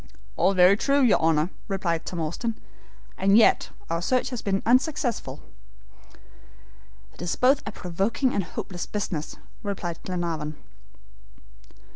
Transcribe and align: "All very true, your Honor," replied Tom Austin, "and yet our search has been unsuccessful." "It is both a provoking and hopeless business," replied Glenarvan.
"All 0.35 0.55
very 0.55 0.75
true, 0.77 1.01
your 1.03 1.19
Honor," 1.21 1.51
replied 1.67 2.07
Tom 2.07 2.19
Austin, 2.21 2.57
"and 3.19 3.37
yet 3.37 3.69
our 3.87 4.01
search 4.01 4.31
has 4.31 4.41
been 4.41 4.63
unsuccessful." 4.65 5.43
"It 7.13 7.21
is 7.21 7.35
both 7.35 7.61
a 7.67 7.71
provoking 7.71 8.33
and 8.33 8.43
hopeless 8.43 8.87
business," 8.87 9.35
replied 9.61 9.99
Glenarvan. 10.01 10.57